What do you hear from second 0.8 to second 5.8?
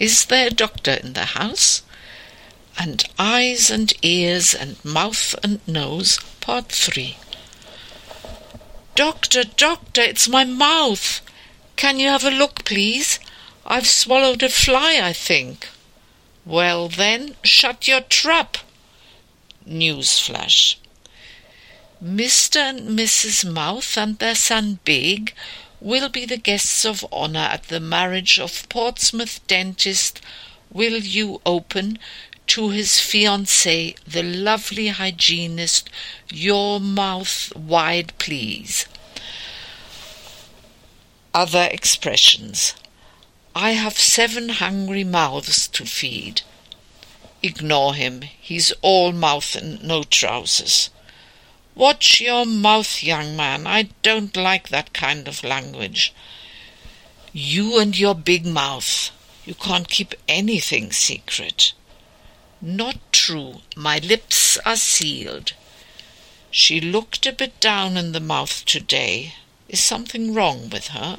in the house? And Eyes and Ears and Mouth and